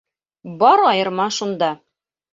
Бар 0.63 0.79
айырма 0.93 1.27
шунда. 1.37 1.71